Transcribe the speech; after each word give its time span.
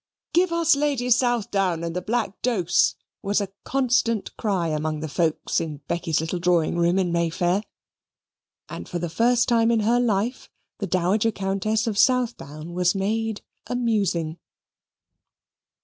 "Give 0.33 0.51
us 0.51 0.75
Lady 0.75 1.11
Southdown 1.11 1.83
and 1.83 1.95
the 1.95 2.01
black 2.01 2.41
dose," 2.41 2.95
was 3.21 3.39
a 3.39 3.49
constant 3.65 4.35
cry 4.35 4.69
amongst 4.69 5.01
the 5.01 5.07
folks 5.07 5.61
in 5.61 5.81
Becky's 5.87 6.19
little 6.19 6.39
drawing 6.39 6.75
room 6.75 6.97
in 6.97 7.11
May 7.11 7.29
Fair. 7.29 7.61
And 8.67 8.89
for 8.89 8.97
the 8.97 9.11
first 9.11 9.47
time 9.47 9.69
in 9.69 9.81
her 9.81 9.99
life 9.99 10.49
the 10.79 10.87
Dowager 10.87 11.29
Countess 11.31 11.85
of 11.85 11.99
Southdown 11.99 12.73
was 12.73 12.95
made 12.95 13.43
amusing. 13.67 14.39